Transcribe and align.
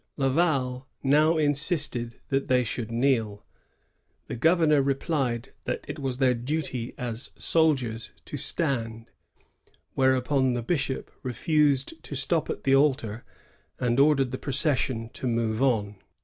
Laval 0.17 0.87
now 1.03 1.37
insisted 1.37 2.19
that 2.29 2.47
they 2.47 2.63
should 2.63 2.91
kneel. 2.91 3.45
The 4.25 4.35
governor 4.35 4.81
replied 4.81 5.53
that 5.65 5.85
it 5.87 5.99
was 5.99 6.17
their 6.17 6.33
duty 6.33 6.95
as 6.97 7.29
soldiers 7.37 8.09
to 8.25 8.35
stand; 8.35 9.11
whereupon 9.93 10.53
the 10.53 10.63
bishop 10.63 11.11
refused 11.21 12.01
to 12.03 12.15
stop 12.15 12.49
at 12.49 12.63
the 12.63 12.73
altar, 12.75 13.23
and 13.77 13.99
ordered 13.99 14.31
the 14.31 14.39
procession 14.39 15.09
to 15.09 15.27
move 15.27 15.61
on. 15.61 15.97